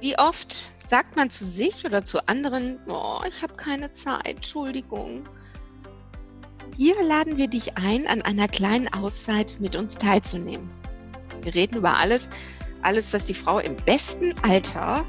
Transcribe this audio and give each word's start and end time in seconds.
Wie 0.00 0.18
oft 0.18 0.72
sagt 0.88 1.16
man 1.16 1.28
zu 1.28 1.44
sich 1.44 1.84
oder 1.84 2.04
zu 2.04 2.26
anderen, 2.26 2.78
oh, 2.88 3.20
ich 3.28 3.42
habe 3.42 3.54
keine 3.54 3.92
Zeit, 3.92 4.26
Entschuldigung. 4.26 5.24
Hier 6.76 6.94
laden 7.02 7.36
wir 7.36 7.48
dich 7.48 7.76
ein, 7.76 8.06
an 8.06 8.22
einer 8.22 8.48
kleinen 8.48 8.88
Auszeit 8.92 9.58
mit 9.60 9.76
uns 9.76 9.96
teilzunehmen. 9.96 10.70
Wir 11.42 11.54
reden 11.54 11.76
über 11.76 11.98
alles, 11.98 12.28
alles, 12.80 13.12
was 13.12 13.26
die 13.26 13.34
Frau 13.34 13.58
im 13.58 13.76
besten 13.76 14.34
Alter 14.42 15.04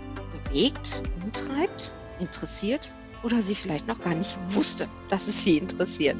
bewegt, 0.46 1.02
umtreibt, 1.24 1.94
interessiert 2.20 2.92
oder 3.24 3.42
sie 3.42 3.56
vielleicht 3.56 3.88
noch 3.88 4.02
gar 4.02 4.16
nicht 4.16 4.38
wusste, 4.46 4.90
dass 5.10 5.28
es 5.28 5.44
sie 5.44 5.58
interessiert. 5.58 6.18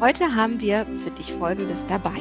Heute 0.00 0.34
haben 0.34 0.60
wir 0.60 0.84
für 0.94 1.10
dich 1.12 1.32
Folgendes 1.32 1.86
dabei. 1.86 2.20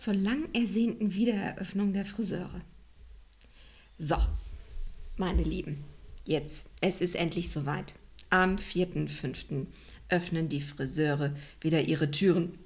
Zur 0.00 0.14
lang 0.14 0.48
ersehnten 0.54 1.14
Wiedereröffnung 1.14 1.92
der 1.92 2.06
Friseure. 2.06 2.62
So, 3.98 4.16
meine 5.18 5.42
Lieben, 5.42 5.84
jetzt, 6.26 6.64
es 6.80 7.02
ist 7.02 7.14
endlich 7.14 7.50
soweit. 7.50 7.94
Am 8.30 8.56
4.5. 8.56 9.66
öffnen 10.08 10.48
die 10.48 10.62
Friseure 10.62 11.36
wieder 11.60 11.82
ihre 11.82 12.10
Türen. 12.10 12.58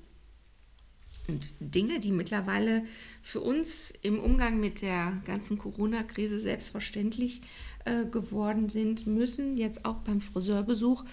Und 1.27 1.55
Dinge, 1.58 1.98
die 1.98 2.12
mittlerweile 2.12 2.84
für 3.22 3.40
uns 3.40 3.92
im 4.02 4.20
Umgang 4.20 4.60
mit 4.60 4.82
der 4.82 5.20
ganzen 5.24 5.58
Corona-Krise 5.58 6.38
selbstverständlich 6.38 7.40
äh, 7.84 8.05
geworden 8.05 8.68
sind, 8.68 9.06
müssen 9.08 9.56
jetzt 9.56 9.84
auch 9.84 9.96
beim 9.96 10.20
Friseurbesuch 10.20 11.05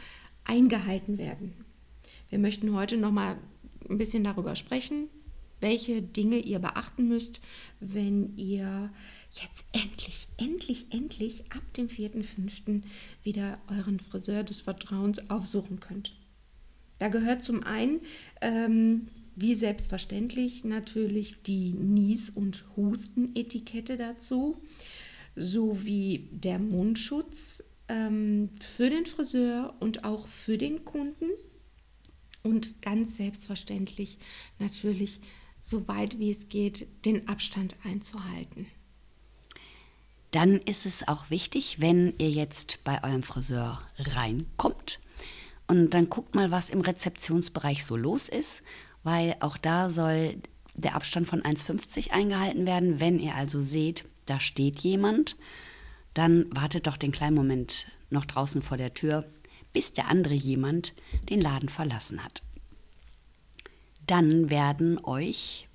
eingehalten 0.44 1.18
werden. 1.18 1.54
Wir 2.30 2.40
möchten 2.40 2.76
heute 2.76 2.98
noch 2.98 3.12
mal 3.12 3.38
ein 3.90 3.98
bisschen 3.98 4.24
darüber 4.24 4.56
sprechen, 4.56 5.08
welche 5.62 6.02
Dinge 6.02 6.40
ihr 6.40 6.60
beachten 6.60 7.08
müsst, 7.08 7.40
wenn 7.80 8.36
ihr 8.38 8.92
jetzt 9.32 9.66
endlich, 9.72 10.28
endlich, 10.38 10.88
endlich 10.90 11.52
ab 11.52 11.62
dem 11.74 11.88
4.5. 11.88 12.82
wieder 13.24 13.60
euren 13.70 14.00
Friseur 14.00 14.44
des 14.44 14.62
Vertrauens 14.62 15.30
aufsuchen 15.30 15.80
könnt. 15.80 16.14
Da 17.00 17.08
gehört 17.08 17.44
zum 17.44 17.64
einen, 17.64 18.02
ähm, 18.42 19.08
wie 19.36 19.56
selbstverständlich, 19.56 20.66
natürlich 20.66 21.42
die 21.42 21.72
Nies- 21.72 22.30
und 22.30 22.66
Hustenetikette 22.76 23.98
dazu, 23.98 24.62
sowie 25.36 26.30
der 26.32 26.60
Mundschutz 26.60 27.64
ähm, 27.88 28.50
für 28.60 28.90
den 28.90 29.06
Friseur 29.06 29.76
und 29.80 30.04
auch 30.04 30.28
für 30.28 30.58
den 30.58 30.86
Kunden. 30.86 31.26
Und 32.44 32.82
ganz 32.82 33.18
selbstverständlich 33.18 34.18
natürlich, 34.60 35.22
so 35.62 35.88
weit 35.88 36.20
wie 36.20 36.32
es 36.32 36.50
geht, 36.50 36.88
den 37.06 37.28
Abstand 37.28 37.78
einzuhalten 37.84 38.68
dann 40.32 40.60
ist 40.62 40.86
es 40.86 41.08
auch 41.08 41.30
wichtig, 41.30 41.80
wenn 41.80 42.14
ihr 42.18 42.32
jetzt 42.32 42.84
bei 42.84 43.04
eurem 43.04 43.24
Friseur 43.24 43.82
reinkommt 44.00 45.00
und 45.68 45.94
dann 45.94 46.10
guckt 46.10 46.36
mal, 46.36 46.52
was 46.52 46.70
im 46.70 46.82
Rezeptionsbereich 46.82 47.86
so 47.86 47.96
los 47.98 48.30
ist, 48.30 48.64
weil 49.04 49.36
auch 49.42 49.58
da 49.58 49.90
soll 49.90 50.38
der 50.74 50.96
Abstand 50.96 51.28
von 51.28 51.42
1,50 51.42 52.12
eingehalten 52.12 52.66
werden. 52.66 53.00
Wenn 53.00 53.20
ihr 53.20 53.36
also 53.36 53.62
seht, 53.62 54.06
da 54.26 54.40
steht 54.40 54.80
jemand, 54.80 55.36
dann 56.14 56.46
wartet 56.56 56.88
doch 56.88 56.98
den 56.98 57.12
kleinen 57.12 57.36
Moment 57.36 57.88
noch 58.10 58.26
draußen 58.26 58.62
vor 58.62 58.78
der 58.78 58.94
Tür, 58.94 59.26
bis 59.74 59.92
der 59.92 60.10
andere 60.10 60.34
jemand 60.34 60.94
den 61.30 61.42
Laden 61.42 61.70
verlassen 61.70 62.24
hat. 62.24 62.42
Dann 64.12 64.50
werden 64.50 65.00
euch 65.06 65.70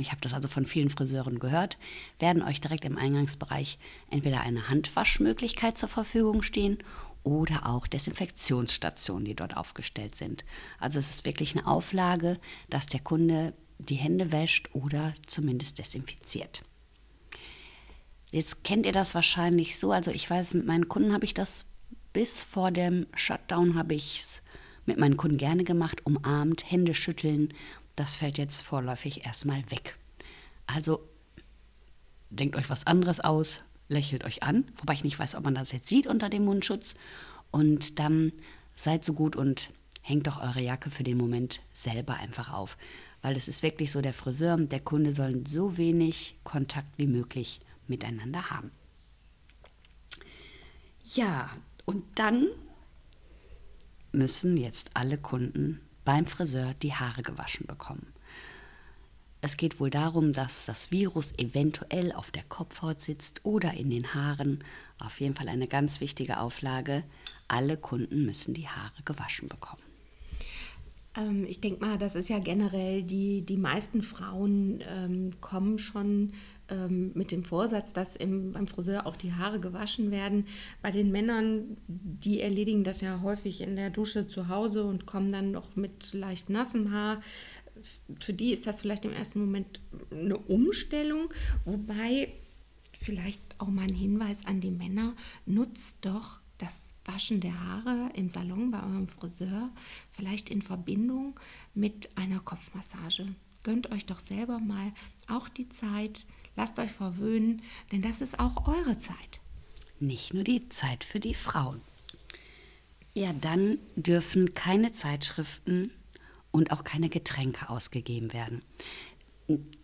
ich 0.00 0.10
habe 0.10 0.20
das 0.20 0.32
also 0.32 0.48
von 0.48 0.64
vielen 0.64 0.90
Friseuren 0.90 1.38
gehört, 1.38 1.78
werden 2.18 2.42
euch 2.42 2.60
direkt 2.60 2.84
im 2.84 2.96
Eingangsbereich 2.96 3.78
entweder 4.10 4.40
eine 4.40 4.68
Handwaschmöglichkeit 4.68 5.78
zur 5.78 5.88
Verfügung 5.88 6.42
stehen 6.42 6.78
oder 7.22 7.66
auch 7.66 7.86
Desinfektionsstationen, 7.86 9.24
die 9.24 9.34
dort 9.34 9.56
aufgestellt 9.56 10.16
sind. 10.16 10.44
Also 10.80 10.98
es 10.98 11.10
ist 11.10 11.24
wirklich 11.24 11.56
eine 11.56 11.68
Auflage, 11.68 12.38
dass 12.68 12.86
der 12.86 13.00
Kunde 13.00 13.54
die 13.78 13.94
Hände 13.94 14.32
wäscht 14.32 14.70
oder 14.72 15.14
zumindest 15.26 15.78
desinfiziert. 15.78 16.62
Jetzt 18.32 18.64
kennt 18.64 18.86
ihr 18.86 18.92
das 18.92 19.14
wahrscheinlich 19.14 19.78
so, 19.78 19.92
also 19.92 20.10
ich 20.10 20.28
weiß, 20.28 20.54
mit 20.54 20.66
meinen 20.66 20.88
Kunden 20.88 21.12
habe 21.12 21.24
ich 21.24 21.34
das 21.34 21.64
bis 22.12 22.42
vor 22.42 22.72
dem 22.72 23.06
Shutdown 23.14 23.76
habe 23.76 23.94
ich 23.94 24.20
es 24.20 24.42
mit 24.88 24.98
meinen 24.98 25.16
Kunden 25.16 25.38
gerne 25.38 25.62
gemacht, 25.62 26.04
umarmt, 26.04 26.68
Hände 26.70 26.94
schütteln 26.94 27.52
das 27.98 28.14
fällt 28.14 28.38
jetzt 28.38 28.62
vorläufig 28.62 29.26
erstmal 29.26 29.68
weg. 29.70 29.96
Also 30.66 31.02
denkt 32.30 32.56
euch 32.56 32.70
was 32.70 32.86
anderes 32.86 33.18
aus, 33.20 33.60
lächelt 33.88 34.24
euch 34.24 34.44
an, 34.44 34.64
wobei 34.76 34.92
ich 34.92 35.04
nicht 35.04 35.18
weiß, 35.18 35.34
ob 35.34 35.44
man 35.44 35.54
das 35.56 35.72
jetzt 35.72 35.88
sieht 35.88 36.06
unter 36.06 36.28
dem 36.28 36.44
Mundschutz. 36.44 36.94
Und 37.50 37.98
dann 37.98 38.32
seid 38.76 39.04
so 39.04 39.14
gut 39.14 39.34
und 39.34 39.70
hängt 40.02 40.28
doch 40.28 40.40
eure 40.40 40.60
Jacke 40.60 40.90
für 40.90 41.02
den 41.02 41.16
Moment 41.16 41.60
selber 41.72 42.14
einfach 42.14 42.52
auf. 42.52 42.76
Weil 43.20 43.36
es 43.36 43.48
ist 43.48 43.64
wirklich 43.64 43.90
so, 43.90 44.00
der 44.00 44.14
Friseur 44.14 44.54
und 44.54 44.70
der 44.70 44.80
Kunde 44.80 45.12
sollen 45.12 45.44
so 45.44 45.76
wenig 45.76 46.36
Kontakt 46.44 46.98
wie 46.98 47.08
möglich 47.08 47.60
miteinander 47.88 48.50
haben. 48.50 48.70
Ja, 51.14 51.50
und 51.84 52.04
dann 52.14 52.46
müssen 54.12 54.56
jetzt 54.56 54.90
alle 54.94 55.18
Kunden 55.18 55.80
beim 56.04 56.26
Friseur 56.26 56.74
die 56.82 56.94
Haare 56.94 57.22
gewaschen 57.22 57.66
bekommen. 57.66 58.06
Es 59.40 59.56
geht 59.56 59.78
wohl 59.78 59.90
darum, 59.90 60.32
dass 60.32 60.66
das 60.66 60.90
Virus 60.90 61.32
eventuell 61.38 62.12
auf 62.12 62.30
der 62.32 62.42
Kopfhaut 62.42 63.02
sitzt 63.02 63.44
oder 63.44 63.74
in 63.74 63.90
den 63.90 64.14
Haaren. 64.14 64.64
Auf 64.98 65.20
jeden 65.20 65.36
Fall 65.36 65.48
eine 65.48 65.68
ganz 65.68 66.00
wichtige 66.00 66.40
Auflage. 66.40 67.04
Alle 67.46 67.76
Kunden 67.76 68.24
müssen 68.24 68.52
die 68.52 68.66
Haare 68.66 69.02
gewaschen 69.04 69.48
bekommen. 69.48 69.82
Ähm, 71.14 71.44
ich 71.48 71.60
denke 71.60 71.84
mal, 71.84 71.98
das 71.98 72.16
ist 72.16 72.28
ja 72.28 72.40
generell, 72.40 73.04
die, 73.04 73.42
die 73.42 73.56
meisten 73.56 74.02
Frauen 74.02 74.82
ähm, 74.88 75.40
kommen 75.40 75.78
schon 75.78 76.32
ähm, 76.68 77.12
mit 77.14 77.30
dem 77.30 77.42
Vorsatz, 77.42 77.92
dass 77.92 78.16
im, 78.16 78.52
beim 78.52 78.66
Friseur 78.66 79.06
auch 79.06 79.16
die 79.16 79.32
Haare 79.32 79.60
gewaschen 79.60 80.10
werden. 80.10 80.46
Bei 80.82 80.90
den 80.90 81.10
Männern, 81.10 81.76
die 81.86 82.40
erledigen 82.40 82.84
das 82.84 83.00
ja 83.00 83.20
häufig 83.22 83.60
in 83.60 83.76
der 83.76 83.90
Dusche 83.90 84.26
zu 84.26 84.48
Hause 84.48 84.84
und 84.84 85.06
kommen 85.06 85.32
dann 85.32 85.50
noch 85.50 85.76
mit 85.76 86.12
leicht 86.12 86.50
nassem 86.50 86.92
Haar. 86.92 87.22
Für 88.20 88.32
die 88.32 88.52
ist 88.52 88.66
das 88.66 88.80
vielleicht 88.80 89.04
im 89.04 89.12
ersten 89.12 89.40
Moment 89.40 89.80
eine 90.10 90.36
Umstellung, 90.36 91.32
wobei 91.64 92.32
vielleicht 92.92 93.40
auch 93.58 93.68
mal 93.68 93.82
ein 93.82 93.94
Hinweis 93.94 94.44
an 94.44 94.60
die 94.60 94.70
Männer, 94.70 95.14
nutzt 95.46 96.04
doch 96.04 96.40
das 96.58 96.92
Waschen 97.04 97.40
der 97.40 97.58
Haare 97.64 98.10
im 98.14 98.28
Salon 98.28 98.70
bei 98.70 98.82
eurem 98.82 99.06
Friseur 99.06 99.70
vielleicht 100.10 100.50
in 100.50 100.60
Verbindung 100.60 101.38
mit 101.72 102.10
einer 102.16 102.40
Kopfmassage. 102.40 103.28
Gönnt 103.68 103.92
euch 103.92 104.06
doch 104.06 104.18
selber 104.18 104.60
mal 104.60 104.92
auch 105.28 105.46
die 105.46 105.68
Zeit, 105.68 106.24
lasst 106.56 106.78
euch 106.78 106.90
verwöhnen, 106.90 107.60
denn 107.92 108.00
das 108.00 108.22
ist 108.22 108.40
auch 108.40 108.66
eure 108.66 108.98
Zeit. 108.98 109.40
Nicht 110.00 110.32
nur 110.32 110.42
die 110.42 110.70
Zeit 110.70 111.04
für 111.04 111.20
die 111.20 111.34
Frauen. 111.34 111.82
Ja, 113.12 113.34
dann 113.34 113.76
dürfen 113.94 114.54
keine 114.54 114.94
Zeitschriften 114.94 115.90
und 116.50 116.72
auch 116.72 116.82
keine 116.82 117.10
Getränke 117.10 117.68
ausgegeben 117.68 118.32
werden. 118.32 118.62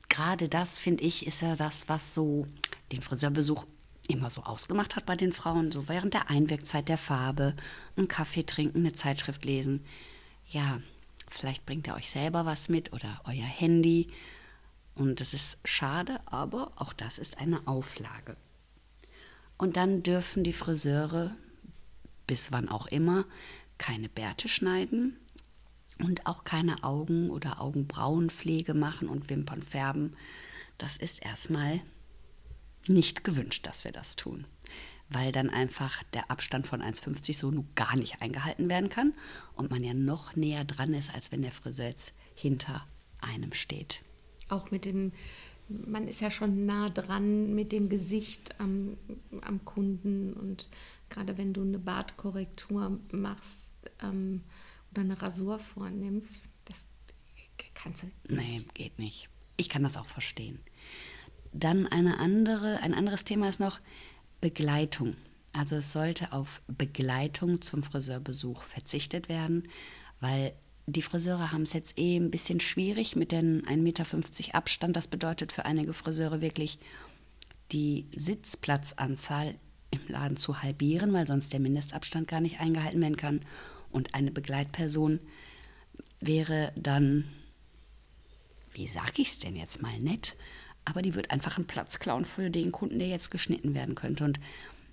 Gerade 0.09 0.49
das, 0.49 0.79
finde 0.79 1.05
ich, 1.05 1.27
ist 1.27 1.43
ja 1.43 1.55
das, 1.55 1.87
was 1.87 2.15
so 2.15 2.47
den 2.91 3.03
Friseurbesuch 3.03 3.67
immer 4.09 4.31
so 4.31 4.45
ausgemacht 4.45 4.97
hat 4.97 5.05
bei 5.05 5.17
den 5.17 5.35
Frauen, 5.35 5.73
so 5.73 5.89
während 5.89 6.15
der 6.15 6.31
Einwirkzeit 6.31 6.89
der 6.89 6.97
Farbe, 6.97 7.55
einen 7.99 8.09
Kaffee 8.09 8.45
trinken, 8.45 8.79
eine 8.79 8.95
Zeitschrift 8.95 9.45
lesen. 9.45 9.85
Ja, 10.49 10.81
vielleicht 11.35 11.67
bringt 11.67 11.87
ihr 11.87 11.95
euch 11.95 12.11
selber 12.11 12.47
was 12.47 12.69
mit 12.69 12.93
oder 12.93 13.21
euer 13.25 13.45
Handy. 13.45 14.09
Und 14.95 15.21
das 15.21 15.35
ist 15.35 15.59
schade, 15.65 16.21
aber 16.27 16.73
auch 16.77 16.93
das 16.93 17.19
ist 17.19 17.39
eine 17.39 17.67
Auflage. 17.67 18.37
Und 19.59 19.77
dann 19.77 20.03
dürfen 20.03 20.45
die 20.45 20.53
Friseure, 20.53 21.35
bis 22.27 22.53
wann 22.53 22.69
auch 22.69 22.87
immer, 22.87 23.25
keine 23.79 24.09
Bärte 24.09 24.49
schneiden. 24.49 25.17
Und 26.01 26.27
auch 26.27 26.43
keine 26.45 26.83
Augen- 26.83 27.31
oder 27.31 27.61
Augenbrauenpflege 27.61 28.75
machen 28.75 29.09
und 29.09 29.31
Wimpern 29.31 29.63
färben. 29.63 30.17
Das 30.77 30.97
ist 30.97 31.25
erstmal 31.25 31.81
nicht 32.89 33.23
gewünscht, 33.23 33.67
dass 33.67 33.85
wir 33.85 33.93
das 33.93 34.17
tun 34.17 34.45
weil 35.09 35.33
dann 35.33 35.51
einfach 35.51 36.03
der 36.15 36.31
Abstand 36.31 36.67
von 36.67 36.83
1,50 36.83 37.37
so 37.37 37.65
gar 37.75 37.97
nicht 37.97 38.23
eingehalten 38.23 38.69
werden 38.71 38.89
kann 38.89 39.13
und 39.55 39.71
man 39.71 39.85
ja 39.85 39.95
noch 39.95 40.37
näher 40.37 40.65
dran 40.65 40.95
ist, 40.95 41.15
als 41.15 41.31
wenn 41.33 41.43
der 41.43 41.53
Friseur 41.53 41.87
jetzt 41.87 42.13
hinter 42.35 42.87
einem 43.21 43.53
steht. 43.53 44.01
Auch 44.49 44.71
mit 44.71 44.85
dem 44.85 45.13
man 45.69 46.09
ist 46.09 46.21
ja 46.21 46.31
schon 46.31 46.67
nah 46.67 46.91
dran 46.91 47.55
mit 47.55 47.73
dem 47.73 47.89
Gesicht 47.89 48.61
am, 48.61 48.97
am 49.43 49.65
Kunden 49.65 50.35
und 50.35 50.69
gerade 51.09 51.39
wenn 51.39 51.53
du 51.53 51.63
eine 51.63 51.79
Bartkorrektur 51.79 53.01
machst 53.13 53.73
ähm, 54.03 54.43
oder 54.91 55.03
eine 55.03 55.21
Rasur 55.21 55.59
vornimmst, 55.59 56.43
das 56.67 56.87
kannst 57.75 58.03
du. 58.03 58.07
Nicht. 58.07 58.49
Nee, 58.49 58.65
geht 58.75 58.99
nicht. 58.99 59.29
Ich 59.57 59.69
kann 59.69 59.83
das 59.83 59.97
auch 59.97 60.07
verstehen. 60.07 60.61
Dann 61.53 61.87
eine 61.87 62.19
andere, 62.19 62.81
ein 62.81 62.95
anderes 62.95 63.25
Thema 63.25 63.49
ist 63.49 63.61
noch 63.61 63.81
Begleitung. 64.45 65.17
Also 65.55 65.77
es 65.77 65.91
sollte 65.91 66.35
auf 66.35 66.61
Begleitung 66.69 67.63
zum 67.63 67.83
Friseurbesuch 67.83 68.63
verzichtet 68.63 69.31
werden, 69.31 69.67
weil 70.21 70.53
die 70.87 71.01
Friseure 71.01 71.51
haben 71.51 71.63
es 71.63 71.73
jetzt 71.73 71.99
eh 71.99 72.19
ein 72.19 72.31
bisschen 72.31 72.61
schwierig 72.61 73.17
mit 73.17 73.33
den 73.33 73.63
1,50 73.65 73.77
Meter 73.79 74.55
Abstand. 74.55 74.97
Das 74.97 75.07
bedeutet 75.07 75.51
für 75.51 75.65
einige 75.65 75.95
Friseure 75.95 76.43
wirklich, 76.43 76.79
die 77.73 78.07
Sitzplatzanzahl 78.15 79.55
im 79.91 80.01
Laden 80.09 80.37
zu 80.37 80.63
halbieren, 80.63 81.15
weil 81.15 81.27
sonst 81.27 81.55
der 81.55 81.61
Mindestabstand 81.61 82.29
gar 82.29 82.43
nicht 82.43 82.61
eingehalten 82.61 83.01
werden 83.01 83.17
kann. 83.17 83.41
Und 83.91 84.15
eine 84.15 84.31
Begleitperson 84.31 85.21
wäre 86.21 86.71
dann, 86.77 87.25
wie 88.75 88.89
sage 88.89 89.23
ich 89.23 89.29
es 89.29 89.39
denn 89.39 89.57
jetzt 89.57 89.81
mal 89.81 89.99
nett, 90.01 90.37
aber 90.85 91.03
die 91.03 91.15
wird 91.15 91.31
einfach 91.31 91.57
einen 91.57 91.67
Platz 91.67 91.99
klauen 91.99 92.25
für 92.25 92.51
den 92.51 92.73
Kunden, 92.73 92.99
der 92.99 93.09
jetzt 93.09 93.31
geschnitten 93.31 93.75
werden 93.75 93.95
könnte. 93.95 94.25
Und 94.25 94.39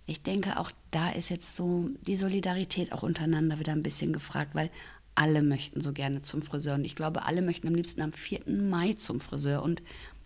ich 0.06 0.22
denke, 0.24 0.58
auch 0.60 0.72
da 0.90 1.10
ist 1.10 1.30
jetzt 1.30 1.56
so 1.56 1.90
die 2.02 2.16
Solidarität 2.16 2.92
auch 2.92 3.04
untereinander 3.04 3.60
wieder 3.60 3.74
ein 3.74 3.84
bisschen 3.84 4.14
gefragt, 4.14 4.56
weil 4.56 4.70
alle 5.16 5.42
möchten 5.42 5.82
so 5.82 5.94
gerne 5.94 6.22
zum 6.22 6.42
Friseur. 6.42 6.76
Und 6.76 6.86
ich 6.86 6.96
glaube, 6.96 7.26
alle 7.26 7.42
möchten 7.42 7.68
am 7.68 7.76
liebsten 7.76 8.02
am 8.02 8.14
4. 8.14 8.42
Mai 8.48 8.94
zum 8.94 9.20
Friseur. 9.20 9.62
Und 9.62 9.82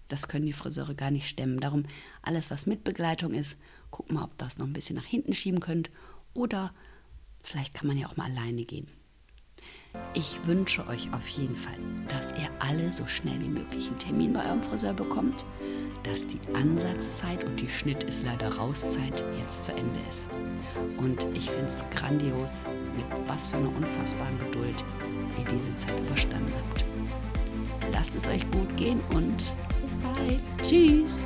das 0.08 0.28
können 0.28 0.46
die 0.46 0.54
Friseure 0.54 0.94
gar 0.94 1.12
nicht 1.12 1.28
stemmen. 1.28 1.60
Darum 1.60 1.84
alles, 2.22 2.52
was 2.52 2.66
mit 2.66 2.84
Begleitung 2.84 3.34
ist, 3.34 3.58
guck 3.92 4.12
mal, 4.12 4.24
ob 4.24 4.38
das 4.38 4.58
noch 4.58 4.68
ein 4.68 4.74
bisschen 4.74 4.96
nach 4.96 5.06
hinten 5.06 5.34
schieben 5.34 5.60
könnt. 5.60 5.90
Oder 6.34 6.74
vielleicht 7.42 7.74
kann 7.74 7.88
man 7.88 7.98
ja 7.98 8.08
auch 8.08 8.18
mal 8.18 8.30
alleine 8.30 8.66
gehen. 8.66 8.88
Ich 10.14 10.40
wünsche 10.46 10.88
euch 10.88 11.10
auf 11.14 11.28
jeden 11.28 11.56
Fall, 11.56 11.78
dass 12.08 12.32
ihr 12.32 12.50
alle 12.60 12.92
so 12.94 13.06
schnell 13.06 13.40
wie 13.42 13.50
möglich 13.50 13.88
einen 13.88 14.00
Termin 14.00 14.34
bei 14.34 14.46
eurem 14.46 14.62
Friseur 14.62 14.94
bekommt, 14.94 15.46
dass 16.04 16.26
die 16.26 16.40
Ansatzzeit 16.54 17.44
und 17.44 17.60
die 17.60 17.70
Schnitt 17.70 18.04
ist 18.04 18.24
leider 18.24 18.56
Rauszeit 18.56 19.24
jetzt 19.40 19.66
zu 19.66 19.74
Ende 19.74 20.00
ist. 20.08 20.28
Und 20.98 21.28
ich 21.36 21.50
finde 21.50 21.66
es 21.66 21.84
grandios, 21.94 22.66
mit 22.96 23.06
was 23.28 23.50
für 23.50 23.58
einer 23.58 23.76
unfassbaren 23.76 24.40
Geduld 24.40 24.84
ihr 25.38 25.46
diese 25.46 25.76
Zeit 25.78 26.00
überstanden 26.00 26.54
habt. 26.54 26.86
Lasst 27.92 28.16
es 28.16 28.28
euch 28.28 28.50
gut 28.52 28.78
gehen 28.78 29.02
und 29.14 29.38
bis 29.38 29.98
bald. 30.02 30.42
Tschüss. 30.68 31.26